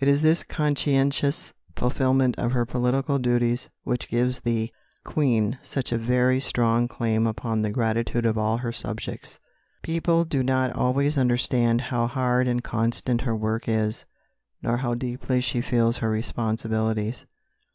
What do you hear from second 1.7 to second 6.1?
fulfilment of her political duties which gives the Queen such a